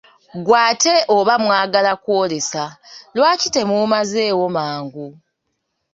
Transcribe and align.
Ggwe 0.39 0.57
ate 0.69 0.93
oba 1.17 1.33
mwagala 1.43 1.91
kw'olesa, 2.03 2.63
lwaki 3.15 3.47
temumazeewo 3.55 4.45
mangu? 4.55 5.07